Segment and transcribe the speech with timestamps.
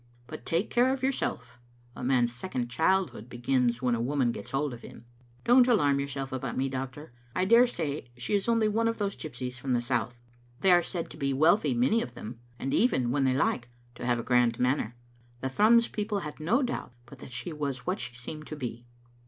[0.25, 1.59] But take care of your self;
[1.95, 5.05] a man's second childhood begins when a woman gets hold of him.""
[5.43, 7.13] Don't alarm yourself about me, doctor.
[7.35, 10.17] I daresay she is only one of those gypsies from the South.
[10.61, 14.03] They are said to be wealthy, many of them, and even, when they like, to
[14.07, 14.95] have a grand manner.
[15.41, 18.55] The Thrums peo ple had no doubt but that she was what she seemed to
[18.55, 18.87] be."